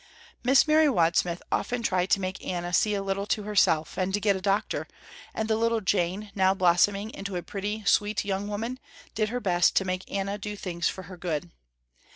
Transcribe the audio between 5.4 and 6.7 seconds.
the little Jane, now